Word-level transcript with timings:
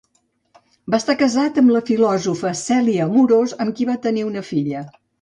Va 0.93 0.99
estar 1.03 1.15
casat 1.19 1.59
amb 1.63 1.75
la 1.75 1.83
filòsofa 1.91 2.55
Cèlia 2.65 3.07
Amorós, 3.09 3.57
amb 3.67 3.79
qui 3.81 3.91
va 3.95 4.01
tenir 4.11 4.29
una 4.35 4.47
filla. 4.53 4.87